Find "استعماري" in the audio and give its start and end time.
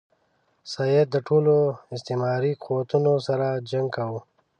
1.95-2.51